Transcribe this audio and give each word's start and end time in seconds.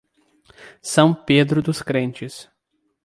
São 0.81 1.13
Pedro 1.13 1.61
dos 1.61 1.83
Crentes 1.83 2.49